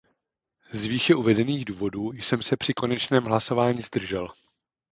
Z 0.71 0.85
výše 0.85 1.15
uvedených 1.15 1.65
důvodů 1.65 2.11
jsem 2.13 2.41
se 2.41 2.57
při 2.57 2.73
konečném 2.73 3.23
hlasování 3.23 3.81
zdržel. 3.81 4.27